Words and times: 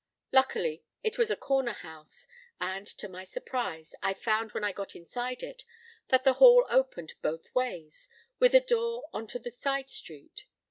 Luckily, 0.31 0.83
it 1.03 1.19
was 1.19 1.29
a 1.29 1.35
corner 1.35 1.73
house, 1.73 2.25
and, 2.59 2.87
to 2.87 3.07
my 3.07 3.23
surprise, 3.23 3.93
I 4.01 4.15
found 4.15 4.51
when 4.51 4.63
I 4.63 4.71
got 4.71 4.95
inside 4.95 5.43
it, 5.43 5.63
that 6.07 6.23
the 6.23 6.33
hall 6.41 6.65
opened 6.71 7.13
both 7.21 7.53
ways, 7.53 8.09
with 8.39 8.55
a 8.55 8.61
door 8.61 9.05
on 9.13 9.27
to 9.27 9.37
the 9.37 9.51
side 9.51 9.89
street. 9.89 10.47